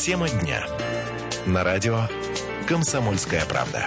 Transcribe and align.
Тема 0.00 0.30
дня. 0.30 0.64
На 1.44 1.62
радио 1.62 2.04
«Комсомольская 2.66 3.44
правда». 3.44 3.86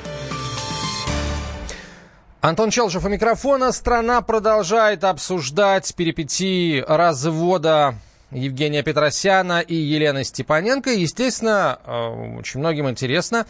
Антон 2.39 2.69
Челшев 2.69 3.03
у 3.03 3.09
микрофона. 3.09 3.71
Страна 3.71 4.21
продолжает 4.21 5.03
обсуждать 5.05 5.91
перипетии 5.95 6.85
развода 6.87 7.95
Евгения 8.29 8.83
Петросяна 8.83 9.61
и 9.61 9.73
Елены 9.73 10.23
Степаненко. 10.23 10.91
Естественно, 10.91 11.79
э, 11.83 12.37
очень 12.37 12.59
многим 12.59 12.87
интересно, 12.87 13.47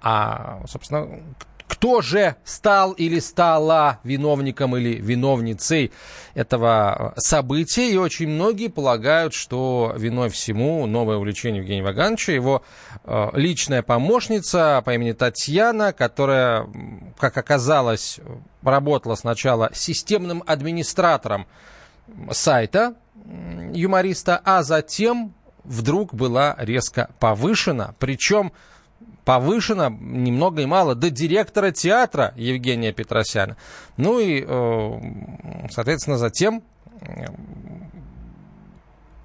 а, 0.00 0.62
собственно, 0.68 1.08
кто 1.66 2.02
же 2.02 2.36
стал 2.44 2.92
или 2.92 3.18
стала 3.18 3.98
виновником 4.04 4.76
или 4.76 4.94
виновницей 4.94 5.92
этого 6.34 7.14
события. 7.16 7.90
И 7.90 7.96
очень 7.96 8.28
многие 8.28 8.68
полагают, 8.68 9.34
что 9.34 9.94
виной 9.96 10.28
всему 10.28 10.86
новое 10.86 11.16
увлечение 11.16 11.60
Евгения 11.62 11.82
Вагановича, 11.82 12.32
его 12.32 12.62
э, 13.04 13.30
личная 13.32 13.82
помощница 13.82 14.82
по 14.84 14.94
имени 14.94 15.12
Татьяна, 15.12 15.92
которая, 15.92 16.66
как 17.18 17.36
оказалось, 17.36 18.20
работала 18.62 19.14
сначала 19.14 19.70
системным 19.72 20.42
администратором 20.46 21.46
сайта 22.30 22.94
юмориста, 23.72 24.40
а 24.44 24.62
затем 24.62 25.34
вдруг 25.64 26.14
была 26.14 26.54
резко 26.58 27.10
повышена. 27.18 27.94
Причем 27.98 28.52
повышена 29.24 29.90
ни 29.90 30.30
много 30.30 30.60
ни 30.60 30.66
мало 30.66 30.94
до 30.94 31.10
директора 31.10 31.70
театра 31.70 32.32
Евгения 32.36 32.92
Петросяна. 32.92 33.56
Ну 33.96 34.20
и, 34.20 34.44
э, 34.46 35.00
соответственно, 35.70 36.18
затем 36.18 36.62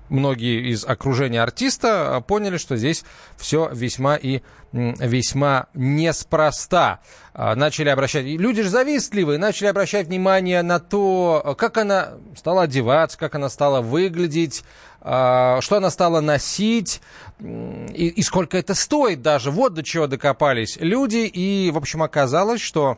многие 0.09 0.71
из 0.71 0.85
окружения 0.85 1.41
артиста 1.41 2.23
поняли, 2.27 2.57
что 2.57 2.77
здесь 2.77 3.03
все 3.37 3.69
весьма 3.71 4.15
и 4.15 4.41
весьма 4.71 5.67
неспроста. 5.73 6.99
А, 7.33 7.55
начали 7.55 7.89
обращать, 7.89 8.25
люди 8.25 8.61
же 8.61 8.69
завистливые, 8.69 9.39
начали 9.39 9.67
обращать 9.67 10.07
внимание 10.07 10.61
на 10.61 10.79
то, 10.79 11.55
как 11.57 11.77
она 11.77 12.13
стала 12.35 12.63
одеваться, 12.63 13.17
как 13.17 13.35
она 13.35 13.49
стала 13.49 13.81
выглядеть, 13.81 14.63
а, 15.01 15.59
что 15.61 15.77
она 15.77 15.89
стала 15.89 16.21
носить 16.21 17.01
и, 17.39 18.07
и 18.07 18.21
сколько 18.21 18.57
это 18.57 18.75
стоит 18.75 19.21
даже. 19.21 19.51
Вот 19.51 19.73
до 19.73 19.83
чего 19.83 20.07
докопались 20.07 20.77
люди. 20.79 21.29
И, 21.33 21.71
в 21.71 21.77
общем, 21.77 22.03
оказалось, 22.03 22.61
что 22.61 22.97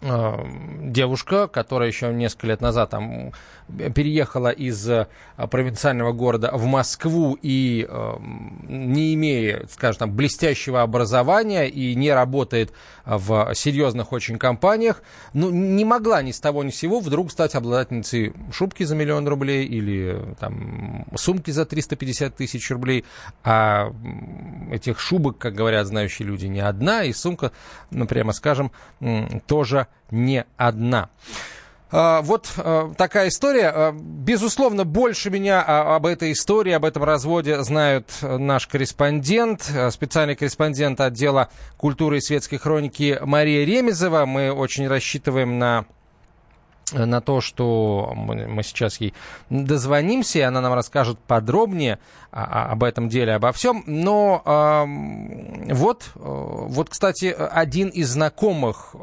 девушка, 0.00 1.48
которая 1.48 1.88
еще 1.88 2.12
несколько 2.12 2.46
лет 2.48 2.60
назад 2.60 2.90
там 2.90 3.32
переехала 3.94 4.48
из 4.48 4.88
э, 4.88 5.06
провинциального 5.50 6.12
города 6.12 6.50
в 6.52 6.64
Москву 6.64 7.38
и 7.42 7.86
э, 7.88 8.12
не 8.68 9.14
имея, 9.14 9.66
скажем 9.70 9.98
там, 9.98 10.12
блестящего 10.12 10.82
образования 10.82 11.68
и 11.68 11.94
не 11.94 12.12
работает 12.12 12.72
в 13.04 13.52
серьезных 13.54 14.12
очень 14.12 14.38
компаниях, 14.38 15.02
ну, 15.34 15.50
не 15.50 15.84
могла 15.84 16.22
ни 16.22 16.30
с 16.30 16.40
того 16.40 16.64
ни 16.64 16.70
с 16.70 16.76
сего 16.76 17.00
вдруг 17.00 17.30
стать 17.30 17.54
обладательницей 17.54 18.32
шубки 18.52 18.84
за 18.84 18.96
миллион 18.96 19.28
рублей 19.28 19.66
или 19.66 20.34
там 20.40 21.04
сумки 21.16 21.50
за 21.50 21.66
350 21.66 22.36
тысяч 22.36 22.70
рублей, 22.70 23.04
а 23.44 23.92
этих 24.70 24.98
шубок, 24.98 25.38
как 25.38 25.54
говорят 25.54 25.86
знающие 25.86 26.26
люди, 26.26 26.46
не 26.46 26.60
одна, 26.60 27.04
и 27.04 27.12
сумка, 27.12 27.52
ну, 27.90 28.06
прямо 28.06 28.32
скажем, 28.32 28.72
тоже 29.46 29.87
не 30.10 30.44
одна. 30.56 31.10
А, 31.90 32.20
вот 32.22 32.52
а, 32.56 32.92
такая 32.96 33.28
история. 33.28 33.72
А, 33.74 33.92
безусловно, 33.92 34.84
больше 34.84 35.30
меня 35.30 35.62
об 35.62 36.06
этой 36.06 36.32
истории, 36.32 36.72
об 36.72 36.84
этом 36.84 37.04
разводе 37.04 37.62
знают 37.62 38.10
наш 38.22 38.66
корреспондент, 38.66 39.70
специальный 39.90 40.36
корреспондент 40.36 41.00
отдела 41.00 41.48
культуры 41.76 42.18
и 42.18 42.20
светской 42.20 42.58
хроники 42.58 43.18
Мария 43.22 43.64
Ремезова. 43.64 44.26
Мы 44.26 44.52
очень 44.52 44.86
рассчитываем 44.86 45.58
на 45.58 45.86
на 46.92 47.20
то, 47.20 47.40
что 47.40 48.12
мы, 48.14 48.62
сейчас 48.62 49.00
ей 49.00 49.14
дозвонимся, 49.50 50.38
и 50.38 50.42
она 50.42 50.60
нам 50.60 50.74
расскажет 50.74 51.18
подробнее 51.18 51.98
об 52.30 52.84
этом 52.84 53.08
деле, 53.08 53.34
обо 53.34 53.52
всем. 53.52 53.82
Но 53.86 54.42
э, 54.44 55.72
вот, 55.74 56.10
вот, 56.14 56.90
кстати, 56.90 57.26
один 57.26 57.88
из 57.88 58.10
знакомых 58.10 58.94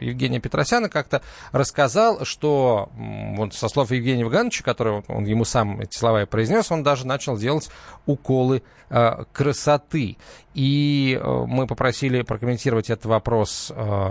Евгения 0.00 0.40
Петросяна 0.40 0.88
как-то 0.88 1.22
рассказал, 1.52 2.24
что 2.24 2.90
вот 3.36 3.54
со 3.54 3.68
слов 3.68 3.90
Евгения 3.90 4.24
Вагановича, 4.24 4.64
который 4.64 5.02
он 5.08 5.24
ему 5.24 5.44
сам 5.44 5.80
эти 5.80 5.96
слова 5.96 6.22
и 6.22 6.26
произнес, 6.26 6.70
он 6.70 6.82
даже 6.82 7.06
начал 7.06 7.36
делать 7.36 7.70
уколы 8.06 8.62
э, 8.90 9.24
красоты. 9.32 10.16
И 10.54 11.18
э, 11.20 11.44
мы 11.46 11.66
попросили 11.66 12.22
прокомментировать 12.22 12.90
этот 12.90 13.06
вопрос 13.06 13.72
э, 13.74 14.10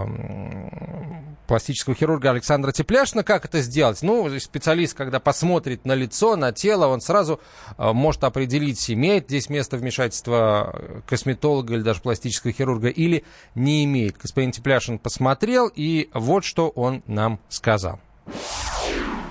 пластического 1.47 1.95
хирурга 1.95 2.31
Александра 2.31 2.71
Тепляшина. 3.21 3.23
Как 3.23 3.45
это 3.45 3.61
сделать? 3.61 4.01
Ну, 4.01 4.39
специалист, 4.39 4.95
когда 4.95 5.19
посмотрит 5.19 5.85
на 5.85 5.95
лицо, 5.95 6.35
на 6.35 6.51
тело, 6.51 6.87
он 6.87 7.01
сразу 7.01 7.39
э, 7.77 7.91
может 7.93 8.23
определить, 8.23 8.89
имеет 8.89 9.25
здесь 9.25 9.49
место 9.49 9.77
вмешательства 9.77 11.01
косметолога 11.07 11.73
или 11.73 11.81
даже 11.81 12.01
пластического 12.01 12.51
хирурга 12.51 12.89
или 12.89 13.23
не 13.55 13.83
имеет. 13.85 14.17
Господин 14.17 14.51
Тепляшин 14.51 14.99
посмотрел, 14.99 15.71
и 15.73 16.09
вот 16.13 16.43
что 16.43 16.69
он 16.69 17.03
нам 17.07 17.39
сказал. 17.49 17.99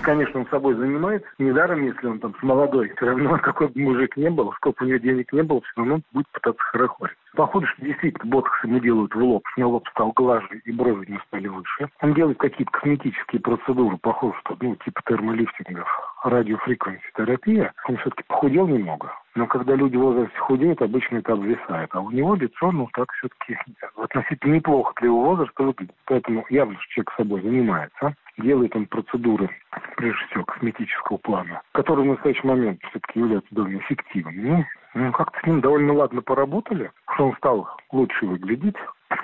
Конечно, 0.03 0.39
он 0.39 0.47
собой 0.47 0.75
занимается. 0.75 1.27
Недаром, 1.37 1.83
если 1.83 2.07
он 2.07 2.19
там 2.19 2.35
с 2.39 2.43
молодой. 2.43 2.91
Все 2.95 3.05
равно, 3.05 3.37
какой 3.37 3.67
бы 3.67 3.81
мужик 3.81 4.17
не 4.17 4.29
был, 4.29 4.51
сколько 4.53 4.83
у 4.83 4.85
него 4.87 4.97
денег 4.97 5.31
не 5.31 5.43
было, 5.43 5.61
все 5.61 5.71
равно 5.77 6.01
будет 6.11 6.27
пытаться 6.29 6.61
хорохорить. 6.63 7.15
Походу, 7.35 7.65
что 7.67 7.85
действительно 7.85 8.29
ботокс 8.29 8.63
ему 8.63 8.79
делают 8.79 9.13
в 9.13 9.19
лоб. 9.19 9.43
Него 9.57 9.71
лоб 9.71 9.87
стал 9.89 10.11
глаже 10.13 10.61
и 10.65 10.71
брови 10.71 11.05
не 11.09 11.19
стали 11.27 11.47
выше. 11.47 11.89
Он 12.01 12.13
делает 12.13 12.37
какие-то 12.39 12.71
косметические 12.71 13.41
процедуры, 13.41 13.97
похоже, 13.97 14.37
что, 14.43 14.57
ну, 14.59 14.75
типа 14.77 15.01
термолифтингов, 15.05 15.87
радиофреквенси 16.23 17.03
терапия. 17.15 17.73
Он 17.87 17.97
все-таки 17.97 18.23
похудел 18.27 18.67
немного. 18.67 19.13
Но 19.35 19.47
когда 19.47 19.75
люди 19.75 19.95
в 19.95 20.01
возрасте 20.01 20.37
худеют, 20.39 20.81
обычно 20.81 21.17
это 21.17 21.33
обвисает. 21.33 21.89
А 21.93 22.01
у 22.01 22.11
него 22.11 22.35
лицо, 22.35 22.71
ну, 22.71 22.89
так 22.93 23.11
все-таки 23.13 23.57
относительно 23.97 24.55
неплохо 24.55 24.93
для 24.97 25.07
его 25.07 25.23
возраста 25.23 25.63
выглядит. 25.63 25.95
Поэтому 26.05 26.45
явно, 26.49 26.75
что 26.79 26.93
человек 26.93 27.13
собой 27.15 27.41
занимается. 27.41 28.15
Делает 28.37 28.75
он 28.75 28.85
процедуры, 28.87 29.49
прежде 29.97 30.25
всего, 30.27 30.43
косметического 30.45 31.17
плана, 31.17 31.61
которые 31.73 32.05
в 32.05 32.13
настоящий 32.13 32.47
момент 32.47 32.81
все-таки 32.89 33.19
являются 33.19 33.53
довольно 33.53 33.77
эффективными. 33.79 34.67
Ну, 34.93 35.05
ну, 35.05 35.11
как-то 35.11 35.39
с 35.39 35.45
ним 35.45 35.61
довольно 35.61 35.93
ладно 35.93 36.21
поработали, 36.21 36.91
что 37.13 37.27
он 37.27 37.35
стал 37.37 37.69
лучше 37.91 38.25
выглядеть. 38.25 38.75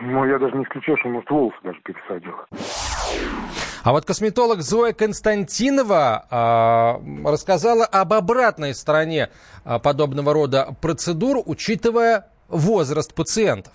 Но 0.02 0.26
я 0.26 0.38
даже 0.40 0.56
не 0.56 0.64
исключаю, 0.64 0.98
что, 0.98 1.10
может, 1.10 1.30
волосы 1.30 1.58
даже 1.64 1.80
пересадила. 1.82 2.46
А 3.84 3.92
вот 3.94 4.04
косметолог 4.04 4.62
Зоя 4.62 4.92
Константинова 4.92 6.26
э, 6.30 7.30
рассказала 7.30 7.86
об 7.86 8.12
обратной 8.12 8.74
стороне 8.74 9.30
э, 9.64 9.80
подобного 9.80 10.34
рода 10.34 10.76
процедур, 10.82 11.42
учитывая 11.46 12.26
возраст 12.50 13.16
пациентов. 13.16 13.72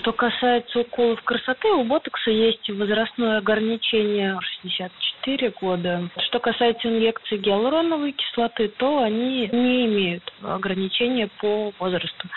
Что 0.00 0.12
касается 0.12 0.78
уколов 0.78 1.20
красоты, 1.24 1.68
у 1.68 1.84
ботокса 1.84 2.30
есть 2.30 2.70
возрастное 2.70 3.38
ограничение 3.38 4.38
64 4.62 5.52
года. 5.60 6.08
Что 6.28 6.38
касается 6.38 6.88
инъекций 6.88 7.38
гиалуроновой 7.38 8.12
кислоты, 8.12 8.68
то 8.68 9.02
они 9.02 9.48
не 9.52 9.86
имеют 9.86 10.22
ограничения 10.42 11.28
по 11.40 11.72
возрасту 11.78 12.28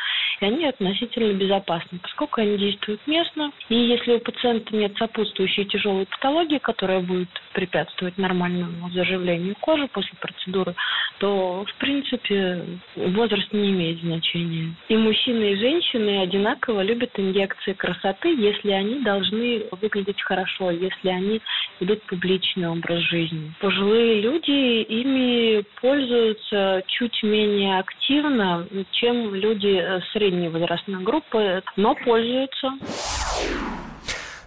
и 0.41 0.45
они 0.45 0.65
относительно 0.65 1.33
безопасны, 1.33 1.99
поскольку 1.99 2.41
они 2.41 2.57
действуют 2.57 3.05
местно. 3.07 3.51
И 3.69 3.75
если 3.75 4.13
у 4.13 4.19
пациента 4.19 4.75
нет 4.75 4.95
сопутствующей 4.97 5.65
тяжелой 5.65 6.05
патологии, 6.05 6.57
которая 6.57 7.01
будет 7.01 7.29
препятствовать 7.53 8.17
нормальному 8.17 8.89
заживлению 8.91 9.55
кожи 9.59 9.87
после 9.87 10.13
процедуры, 10.19 10.75
то, 11.19 11.65
в 11.65 11.79
принципе, 11.79 12.65
возраст 12.95 13.51
не 13.53 13.71
имеет 13.71 14.01
значения. 14.01 14.73
И 14.89 14.97
мужчины, 14.97 15.53
и 15.53 15.57
женщины 15.57 16.21
одинаково 16.21 16.81
любят 16.81 17.11
инъекции 17.15 17.73
красоты, 17.73 18.29
если 18.35 18.71
они 18.71 18.99
должны 19.01 19.63
выглядеть 19.81 20.21
хорошо, 20.21 20.71
если 20.71 21.09
они 21.09 21.41
ведут 21.79 22.01
публичный 22.03 22.69
образ 22.69 22.99
жизни. 23.01 23.53
Пожилые 23.59 24.21
люди 24.21 24.81
ими 24.81 25.63
пользуются 25.81 26.81
чуть 26.87 27.21
менее 27.23 27.79
активно, 27.79 28.67
чем 28.91 29.33
люди 29.33 29.83
среднего 30.11 30.23
средней 30.23 30.49
возрастной 30.49 31.03
группы, 31.03 31.63
но 31.75 31.95
пользуются. 31.95 32.69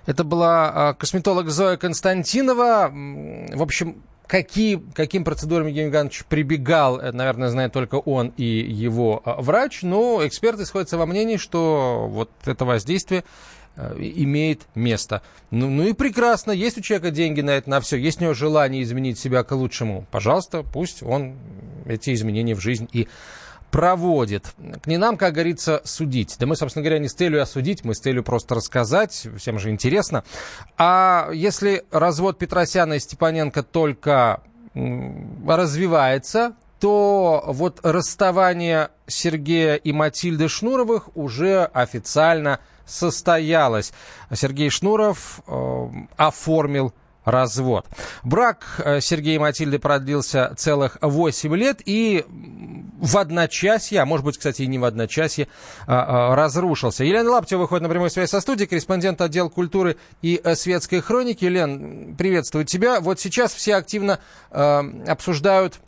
Это 0.07 0.25
была 0.25 0.71
а, 0.71 0.95
косметолог 0.95 1.49
Зоя 1.49 1.77
Константинова. 1.77 2.91
В 2.93 3.63
общем, 3.63 4.03
какие, 4.27 4.83
каким 4.95 5.25
процедурам 5.25 5.67
Евгений 5.69 5.91
Иванович 5.91 6.25
прибегал, 6.29 7.01
наверное, 7.13 7.49
знает 7.49 7.73
только 7.73 7.97
он 7.97 8.33
и 8.37 8.45
его 8.45 9.23
а, 9.25 9.41
врач, 9.41 9.83
но 9.83 10.27
эксперты 10.27 10.67
сходятся 10.67 10.99
во 10.99 11.07
мнении, 11.07 11.37
что 11.37 12.07
вот 12.09 12.31
это 12.45 12.65
воздействие 12.65 13.25
а, 13.77 13.95
имеет 13.99 14.63
место. 14.75 15.23
Ну, 15.51 15.69
ну 15.71 15.85
и 15.85 15.93
прекрасно, 15.93 16.51
есть 16.51 16.79
у 16.79 16.81
человека 16.81 17.11
деньги 17.11 17.41
на 17.41 17.51
это, 17.51 17.71
на 17.71 17.81
все, 17.81 17.97
есть 17.97 18.21
у 18.21 18.25
него 18.25 18.35
желание 18.35 18.83
изменить 18.83 19.19
себя 19.19 19.43
к 19.45 19.53
лучшему. 19.53 20.07
Пожалуйста, 20.11 20.63
пусть 20.63 21.03
он 21.03 21.37
эти 21.87 22.13
изменения 22.13 22.55
в 22.55 22.61
жизнь 22.61 22.89
и 22.93 23.09
проводит. 23.71 24.55
Не 24.87 24.97
нам, 24.97 25.17
как 25.17 25.35
говорится, 25.35 25.81
судить. 25.85 26.37
Да 26.39 26.47
мы, 26.47 26.57
собственно 26.57 26.83
говоря, 26.83 26.99
не 26.99 27.09
с 27.09 27.15
целью 27.15 27.43
осудить, 27.43 27.85
мы 27.85 27.95
с 27.95 27.99
целью 27.99 28.23
просто 28.23 28.55
рассказать, 28.55 29.29
всем 29.39 29.59
же 29.59 29.71
интересно. 29.71 30.25
А 30.77 31.31
если 31.33 31.85
развод 31.91 32.39
Петросяна 32.39 32.95
и 32.95 32.99
Степаненко 32.99 33.63
только 33.63 34.43
развивается, 35.47 36.55
то 36.81 37.45
вот 37.47 37.81
расставание 37.83 38.91
Сергея 39.07 39.77
и 39.77 39.93
Матильды 39.93 40.49
Шнуровых 40.49 41.17
уже 41.17 41.65
официально 41.65 42.61
состоялось. 42.85 43.93
Сергей 44.33 44.71
Шнуров 44.71 45.41
э, 45.47 45.89
оформил 46.17 46.93
развод. 47.25 47.87
Брак 48.23 48.65
э, 48.79 49.01
Сергея 49.01 49.37
и 49.37 49.39
Матильды 49.39 49.79
продлился 49.79 50.55
целых 50.57 50.99
8 51.01 51.57
лет 51.57 51.83
и 51.85 52.25
в 52.99 53.17
одночасье, 53.19 54.01
а 54.01 54.07
может 54.07 54.25
быть, 54.25 54.39
кстати, 54.39 54.63
и 54.63 54.67
не 54.67 54.79
в 54.79 54.85
одночасье, 54.85 55.49
а, 55.87 56.33
а, 56.33 56.37
разрушился. 56.37 57.05
Елена 57.05 57.31
Лаптева 57.31 57.61
выходит 57.61 57.83
на 57.83 57.89
прямую 57.89 58.11
связь 58.11 58.31
со 58.31 58.41
студией, 58.41 58.69
корреспондент 58.69 59.21
отдела 59.21 59.49
культуры 59.49 59.97
и 60.23 60.41
э, 60.43 60.55
светской 60.55 61.01
хроники. 61.01 61.45
Лен, 61.45 62.17
приветствую 62.17 62.65
тебя. 62.65 63.01
Вот 63.01 63.21
сейчас 63.21 63.53
все 63.53 63.77
активно 63.77 64.19
э, 64.51 64.83
обсуждают 65.07 65.81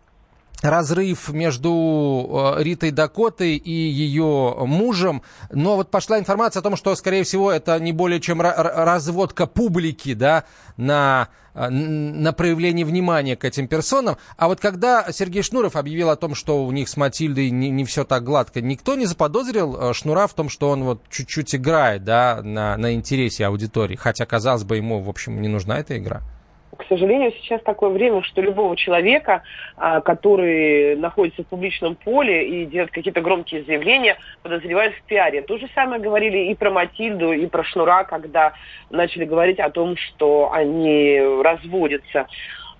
разрыв 0.62 1.28
между 1.28 2.54
э, 2.58 2.62
Ритой 2.62 2.90
Дакотой 2.90 3.56
и 3.56 3.70
ее 3.70 4.54
мужем. 4.58 5.22
Но 5.50 5.76
вот 5.76 5.90
пошла 5.90 6.18
информация 6.18 6.60
о 6.60 6.62
том, 6.62 6.76
что, 6.76 6.94
скорее 6.94 7.22
всего, 7.24 7.52
это 7.52 7.78
не 7.78 7.92
более 7.92 8.20
чем 8.20 8.40
разводка 8.40 9.46
публики, 9.46 10.14
да, 10.14 10.44
на, 10.76 11.28
э, 11.54 11.68
на 11.68 12.32
проявление 12.32 12.84
внимания 12.84 13.36
к 13.36 13.44
этим 13.44 13.68
персонам. 13.68 14.16
А 14.36 14.48
вот 14.48 14.58
когда 14.58 15.06
Сергей 15.12 15.42
Шнуров 15.42 15.76
объявил 15.76 16.10
о 16.10 16.16
том, 16.16 16.34
что 16.34 16.64
у 16.64 16.72
них 16.72 16.88
с 16.88 16.96
Матильдой 16.96 17.50
не, 17.50 17.70
не 17.70 17.84
все 17.84 18.04
так 18.04 18.24
гладко, 18.24 18.60
никто 18.60 18.96
не 18.96 19.06
заподозрил 19.06 19.76
э, 19.76 19.92
Шнура 19.94 20.26
в 20.26 20.34
том, 20.34 20.48
что 20.48 20.70
он 20.70 20.82
вот 20.82 21.02
чуть-чуть 21.08 21.54
играет, 21.54 22.04
да, 22.04 22.40
на, 22.42 22.76
на 22.76 22.94
интересе 22.94 23.46
аудитории. 23.46 23.96
Хотя, 23.96 24.26
казалось 24.26 24.64
бы, 24.64 24.76
ему, 24.76 25.00
в 25.00 25.08
общем, 25.08 25.40
не 25.40 25.48
нужна 25.48 25.78
эта 25.78 25.96
игра 25.96 26.22
к 26.78 26.86
сожалению, 26.88 27.32
сейчас 27.32 27.60
такое 27.62 27.90
время, 27.90 28.22
что 28.22 28.40
любого 28.40 28.76
человека, 28.76 29.42
а, 29.76 30.00
который 30.00 30.94
находится 30.94 31.42
в 31.42 31.46
публичном 31.48 31.96
поле 31.96 32.48
и 32.48 32.66
делает 32.66 32.92
какие-то 32.92 33.20
громкие 33.20 33.64
заявления, 33.64 34.16
подозревают 34.42 34.94
в 34.94 35.02
пиаре. 35.02 35.42
То 35.42 35.58
же 35.58 35.68
самое 35.74 36.00
говорили 36.00 36.50
и 36.50 36.54
про 36.54 36.70
Матильду, 36.70 37.32
и 37.32 37.46
про 37.46 37.64
Шнура, 37.64 38.04
когда 38.04 38.52
начали 38.90 39.24
говорить 39.24 39.58
о 39.58 39.70
том, 39.70 39.96
что 39.96 40.50
они 40.52 41.20
разводятся. 41.42 42.28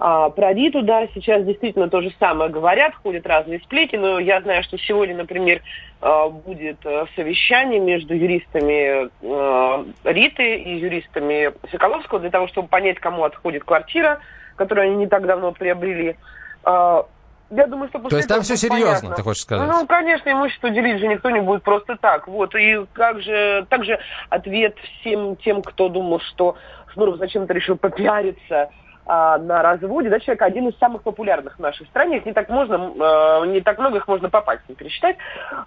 А, 0.00 0.30
про 0.30 0.52
Риту, 0.52 0.82
да, 0.82 1.08
сейчас 1.12 1.44
действительно 1.44 1.88
то 1.88 2.00
же 2.00 2.12
самое 2.20 2.50
говорят, 2.50 2.94
ходят 3.02 3.26
разные 3.26 3.58
сплети, 3.60 3.96
но 3.96 4.20
я 4.20 4.40
знаю, 4.42 4.62
что 4.62 4.78
сегодня, 4.78 5.16
например, 5.16 5.60
а, 6.00 6.28
будет 6.28 6.78
э, 6.84 7.06
совещание 7.16 7.80
между 7.80 8.14
юристами 8.14 9.08
э, 9.22 9.84
Риты 10.04 10.56
и 10.56 10.78
юристами 10.78 11.52
Соколовского 11.72 12.20
для 12.20 12.30
того, 12.30 12.46
чтобы 12.46 12.68
понять, 12.68 13.00
кому 13.00 13.24
отходит 13.24 13.64
квартира, 13.64 14.20
которую 14.54 14.86
они 14.86 14.96
не 14.96 15.06
так 15.08 15.26
давно 15.26 15.50
приобрели. 15.50 16.16
А, 16.62 17.04
я 17.50 17.66
думаю, 17.66 17.88
что 17.88 17.98
То 17.98 18.16
есть 18.16 18.28
там 18.28 18.42
все 18.42 18.56
серьезно, 18.56 18.94
понятно. 18.94 19.16
ты 19.16 19.22
хочешь 19.22 19.42
сказать? 19.42 19.68
Ну, 19.68 19.86
конечно, 19.86 20.30
имущество 20.30 20.70
делить 20.70 21.00
же 21.00 21.08
никто 21.08 21.30
не 21.30 21.40
будет 21.40 21.64
просто 21.64 21.96
так. 21.96 22.28
Вот, 22.28 22.54
и 22.54 22.84
как 22.92 23.20
же, 23.22 23.66
также 23.68 23.98
ответ 24.28 24.76
всем 25.00 25.34
тем, 25.36 25.62
кто 25.62 25.88
думал, 25.88 26.20
что 26.20 26.56
Шнуров 26.92 27.16
зачем-то 27.16 27.52
решил 27.52 27.76
попиариться, 27.76 28.70
а, 29.10 29.38
на 29.38 29.62
разводе, 29.62 30.10
да, 30.10 30.20
человек 30.20 30.42
один 30.42 30.68
из 30.68 30.76
самых 30.76 31.02
популярных 31.02 31.56
в 31.56 31.60
нашей 31.60 31.86
стране, 31.86 32.18
их 32.18 32.26
не 32.26 32.34
так 32.34 32.50
можно, 32.50 32.74
э, 32.74 33.46
не 33.46 33.62
так 33.62 33.78
много 33.78 33.96
их 33.96 34.06
можно 34.06 34.28
по 34.28 34.42
пальцам 34.42 34.74
пересчитать. 34.74 35.16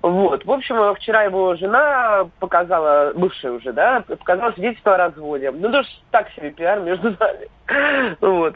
Вот. 0.03 0.45
В 0.45 0.51
общем, 0.51 0.93
вчера 0.93 1.23
его 1.23 1.55
жена 1.55 2.29
показала, 2.39 3.13
бывшая 3.15 3.53
уже, 3.53 3.73
да, 3.73 4.03
показала 4.07 4.51
свидетельство 4.51 4.93
о 4.93 4.97
разводе. 4.97 5.49
Ну, 5.49 5.71
тоже 5.71 5.89
так 6.11 6.29
себе 6.35 6.51
пиар 6.51 6.81
между 6.81 7.17
нами. 7.19 7.49
Вот. 8.21 8.55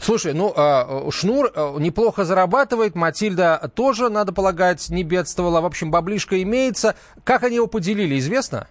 Слушай, 0.00 0.32
ну, 0.32 0.50
а, 0.56 1.10
Шнур 1.10 1.52
неплохо 1.78 2.24
зарабатывает, 2.24 2.94
Матильда 2.94 3.70
тоже, 3.74 4.08
надо 4.08 4.32
полагать, 4.32 4.88
не 4.88 5.04
бедствовала. 5.04 5.60
В 5.60 5.66
общем, 5.66 5.90
баблишка 5.90 6.42
имеется. 6.42 6.96
Как 7.22 7.42
они 7.42 7.56
его 7.56 7.66
поделили, 7.66 8.18
известно? 8.18 8.66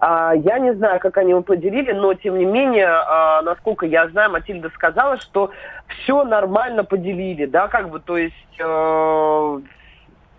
А, 0.00 0.32
я 0.34 0.58
не 0.58 0.74
знаю, 0.74 1.00
как 1.00 1.16
они 1.18 1.30
его 1.30 1.42
поделили, 1.42 1.92
но 1.92 2.14
тем 2.14 2.38
не 2.38 2.44
менее, 2.44 2.88
а, 2.88 3.42
насколько 3.42 3.86
я 3.86 4.08
знаю, 4.08 4.30
Матильда 4.30 4.70
сказала, 4.70 5.18
что 5.18 5.50
все 5.88 6.24
нормально 6.24 6.84
поделили, 6.84 7.46
да, 7.46 7.68
как 7.68 7.90
бы, 7.90 8.00
то 8.00 8.16
есть 8.16 8.34
э, 8.58 9.60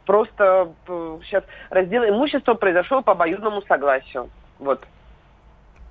просто 0.05 0.69
сейчас 1.23 1.43
э, 1.43 1.47
раздел 1.69 2.03
имущества 2.03 2.55
произошел 2.55 3.01
по 3.01 3.13
обоюдному 3.13 3.61
согласию. 3.63 4.29
Вот. 4.59 4.81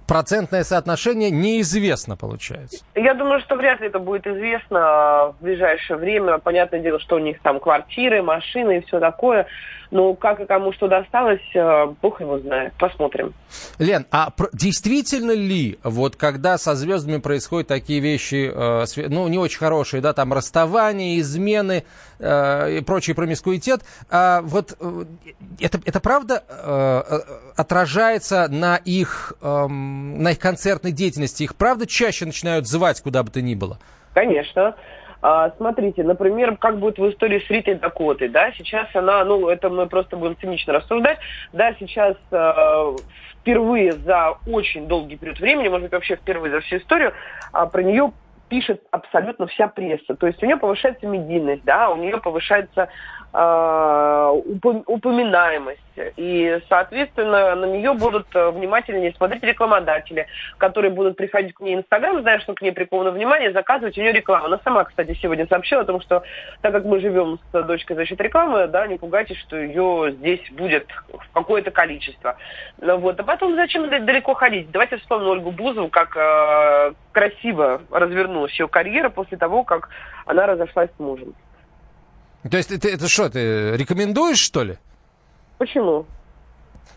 Процентное 0.07 0.65
соотношение 0.65 1.31
неизвестно, 1.31 2.17
получается. 2.17 2.85
Я 2.95 3.15
думаю, 3.15 3.41
что 3.41 3.57
вряд 3.57 3.81
ли 3.81 3.87
это 3.87 3.99
будет 3.99 4.27
известно 4.27 5.35
в 5.39 5.43
ближайшее 5.43 5.97
время. 5.97 6.39
Понятное 6.39 6.81
дело, 6.81 7.01
что 7.01 7.17
у 7.17 7.19
них 7.19 7.41
там 7.41 7.59
квартиры, 7.61 8.23
машины 8.23 8.79
и 8.79 8.81
все 8.87 9.01
такое. 9.01 9.47
Но 9.91 10.15
как 10.15 10.41
и 10.41 10.47
кому 10.47 10.73
что 10.73 10.89
досталось, 10.89 11.41
э, 11.55 11.87
бог 12.03 12.21
его 12.21 12.39
знает. 12.41 12.73
Посмотрим. 12.81 13.33
Лен, 13.79 14.07
а 14.11 14.33
действительно 14.53 15.31
ли, 15.31 15.79
вот 15.85 16.17
когда 16.17 16.59
со 16.59 16.75
звездами 16.75 17.19
происходят 17.19 17.69
такие 17.69 18.01
вещи, 18.01 18.51
э, 18.53 19.09
ну, 19.09 19.29
не 19.29 19.39
очень 19.39 19.59
хорошие, 19.59 20.01
да, 20.01 20.13
там 20.13 20.33
расставания, 20.33 21.21
измены 21.21 21.85
э, 22.19 22.79
и 22.79 22.81
прочий 22.81 23.15
промискуитет, 23.15 23.83
а 24.11 24.41
вот 24.43 24.77
это, 25.61 25.81
это 25.85 26.01
правда 26.01 26.43
отражается 27.57 28.49
на 28.49 28.77
их, 28.77 29.35
эм, 29.43 29.94
на 29.95 30.33
их 30.33 30.39
концертной 30.39 30.93
деятельности? 30.93 31.43
Их 31.43 31.57
правда 31.57 31.87
чаще 31.87 32.27
начинают 32.27 32.67
звать 32.67 33.01
куда 33.01 33.23
бы 33.23 33.31
то 33.31 33.41
ни 33.41 33.55
было? 33.55 33.79
Конечно. 34.15 34.75
А, 35.23 35.51
смотрите, 35.57 36.03
например, 36.03 36.57
как 36.59 36.79
будет 36.79 36.99
в 36.99 37.09
истории 37.09 37.43
с 37.47 37.51
Ритой 37.51 37.77
Дакотой, 37.77 38.29
да, 38.29 38.53
сейчас 38.53 38.89
она, 38.95 39.25
ну, 39.25 39.49
это 39.49 39.71
мы 39.71 39.87
просто 39.87 40.19
будем 40.19 40.37
цинично 40.39 40.75
рассуждать, 40.75 41.19
да, 41.55 41.73
сейчас 41.81 42.15
э, 42.31 42.97
впервые 43.41 43.93
за 43.93 44.35
очень 44.47 44.87
долгий 44.87 45.17
период 45.17 45.41
времени, 45.41 45.69
может 45.69 45.85
быть, 45.85 45.93
вообще 45.93 46.17
впервые 46.17 46.53
за 46.53 46.61
всю 46.61 46.77
историю, 46.77 47.15
э, 47.55 47.67
про 47.73 47.83
нее 47.83 48.13
пишет 48.51 48.83
абсолютно 48.91 49.47
вся 49.47 49.67
пресса. 49.69 50.15
То 50.15 50.27
есть 50.27 50.43
у 50.43 50.47
нее 50.47 50.59
повышается 50.59 51.07
медийность, 51.07 51.65
да, 51.65 51.89
у 51.89 51.97
нее 51.97 52.19
повышается 52.19 52.89
э, 53.33 54.31
упоминаемость. 54.87 55.81
И, 56.17 56.61
соответственно, 56.69 57.55
на 57.55 57.67
нее 57.67 57.95
будут 57.95 58.27
э, 58.35 58.51
внимательнее 58.51 59.13
смотреть 59.17 59.43
рекламодатели, 59.43 60.27
которые 60.59 60.91
будут 60.91 61.17
приходить 61.17 61.55
к 61.55 61.61
ней 61.61 61.77
в 61.77 61.79
Инстаграм, 61.81 62.21
зная, 62.21 62.41
что 62.41 62.55
к 62.55 62.63
ней 62.63 62.73
приковано 62.73 63.13
внимание, 63.13 63.53
заказывать 63.53 63.97
у 63.97 64.01
нее 64.01 64.13
рекламу. 64.13 64.47
Она 64.47 64.61
сама, 64.65 64.85
кстати, 64.85 65.17
сегодня 65.21 65.47
сообщила 65.47 65.83
о 65.83 65.85
том, 65.85 66.01
что 66.01 66.23
так 66.63 66.73
как 66.73 66.85
мы 66.85 67.01
живем 67.01 67.39
с 67.53 67.63
дочкой 67.63 67.97
за 67.97 68.07
счет 68.07 68.21
рекламы, 68.21 68.67
да, 68.67 68.87
не 68.87 68.97
пугайтесь, 68.97 69.39
что 69.39 69.57
ее 69.57 70.13
здесь 70.19 70.41
будет 70.51 70.89
какое-то 71.33 71.71
количество. 71.71 72.37
Ну, 72.81 72.97
вот. 72.99 73.19
А 73.21 73.23
потом 73.23 73.55
зачем 73.55 73.89
далеко 73.89 74.35
ходить? 74.35 74.71
Давайте 74.71 74.97
вспомним 74.97 75.29
Ольгу 75.29 75.53
Бузову, 75.53 75.89
как 75.89 76.17
э, 76.17 76.93
красиво 77.13 77.83
развернулась 77.91 78.59
ее 78.59 78.69
карьера 78.69 79.09
после 79.11 79.39
того, 79.39 79.63
как 79.63 79.91
она 80.27 80.47
разошлась 80.47 80.91
с 80.97 80.99
мужем. 80.99 81.35
То 82.51 82.57
есть 82.57 82.71
это, 82.71 82.89
это 82.89 83.09
что, 83.09 83.31
ты 83.31 83.77
рекомендуешь, 83.77 84.39
что 84.39 84.65
ли? 84.65 84.77
Почему? 85.59 86.07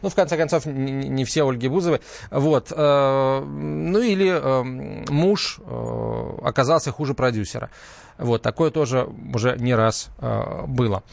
Ну, 0.01 0.09
в 0.09 0.15
конце 0.15 0.37
концов, 0.37 0.65
не, 0.65 1.25
все 1.25 1.47
Ольги 1.47 1.67
Бузовы. 1.67 2.01
Вот. 2.29 2.71
Э, 2.75 3.41
ну, 3.41 3.99
или 3.99 4.29
э, 4.29 4.63
муж 5.11 5.59
э, 5.59 6.29
оказался 6.43 6.91
хуже 6.91 7.13
продюсера. 7.13 7.69
Вот, 8.17 8.41
такое 8.41 8.71
тоже 8.71 9.07
уже 9.33 9.55
не 9.57 9.75
раз 9.75 10.09
э, 10.19 10.65
было. 10.67 11.03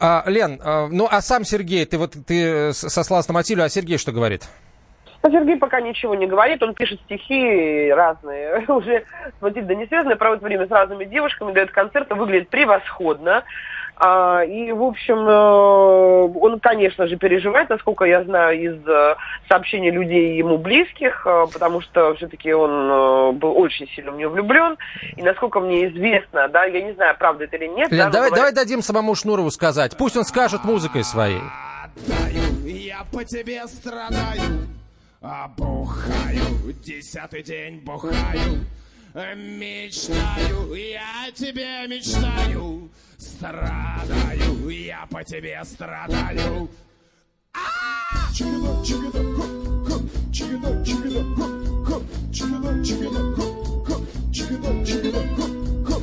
А, 0.00 0.24
Лен, 0.26 0.60
э, 0.62 0.88
ну, 0.90 1.08
а 1.10 1.20
сам 1.20 1.44
Сергей, 1.44 1.84
ты 1.84 1.98
вот 1.98 2.14
ты 2.26 2.72
сослался 2.72 3.30
на 3.30 3.34
Матилю, 3.34 3.62
а 3.62 3.68
Сергей 3.68 3.98
что 3.98 4.12
говорит? 4.12 4.42
А 5.22 5.30
Сергей 5.30 5.56
пока 5.56 5.80
ничего 5.80 6.14
не 6.14 6.26
говорит, 6.26 6.62
он 6.62 6.74
пишет 6.74 7.00
стихи 7.04 7.90
разные. 7.90 8.64
Уже 8.68 9.04
с 9.38 9.42
Матильдой 9.42 9.76
не 9.76 9.86
связано, 9.86 10.16
проводит 10.16 10.42
время 10.42 10.66
с 10.66 10.70
разными 10.70 11.04
девушками, 11.04 11.52
дает 11.52 11.70
концерты, 11.72 12.14
выглядит 12.14 12.48
превосходно. 12.48 13.44
А, 13.98 14.42
и, 14.44 14.72
в 14.72 14.82
общем, 14.82 15.26
э, 15.26 16.38
он, 16.38 16.60
конечно 16.60 17.06
же, 17.06 17.16
переживает, 17.16 17.70
насколько 17.70 18.04
я 18.04 18.24
знаю, 18.24 18.60
из 18.60 18.86
э, 18.86 19.14
сообщений 19.48 19.90
людей 19.90 20.36
ему 20.36 20.58
близких, 20.58 21.26
э, 21.26 21.46
потому 21.50 21.80
что 21.80 22.14
все-таки 22.16 22.52
он 22.52 23.38
был 23.38 23.56
очень 23.56 23.88
сильно 23.88 24.12
в 24.12 24.16
нее 24.16 24.28
влюблен. 24.28 24.76
И, 25.16 25.22
насколько 25.22 25.60
мне 25.60 25.88
известно, 25.88 26.46
да, 26.48 26.64
я 26.64 26.82
не 26.82 26.92
знаю, 26.92 27.16
правда 27.18 27.44
это 27.44 27.56
или 27.56 27.68
нет. 27.68 27.90
Лен, 27.90 28.06
да, 28.06 28.10
давай, 28.10 28.28
говорят... 28.28 28.34
давай 28.34 28.52
дадим 28.52 28.82
самому 28.82 29.14
Шнурову 29.14 29.50
сказать. 29.50 29.96
Пусть 29.96 30.16
он 30.16 30.24
скажет 30.24 30.64
музыкой 30.64 31.02
своей. 31.02 31.40
Я 32.64 32.98
по 33.10 33.24
тебе 33.24 33.66
страдаю, 33.66 34.68
а 35.22 35.48
бухаю, 35.56 36.74
десятый 36.84 37.42
день 37.42 37.80
бухаю. 37.82 38.66
Мечтаю, 39.16 40.74
я 40.74 41.30
тебе 41.34 41.88
мечтаю, 41.88 42.90
страдаю, 43.16 44.68
я 44.68 45.06
по 45.10 45.24
тебе 45.24 45.58
страдаю. 45.64 46.68
Чигида, 48.34 48.84
чигида, 48.84 49.24
хоп, 49.34 49.88
хоп, 49.88 50.02
чигида, 50.30 50.84
чигида, 50.84 51.24
хоп, 51.34 51.86
хоп, 51.88 52.02
чигида, 52.30 52.84
чигида, 52.84 53.34
хоп, 53.36 53.86
хоп, 53.88 54.02
чигида, 54.34 54.84
чигида, 54.84 55.22
хоп, 55.34 55.52
хоп, 55.88 56.02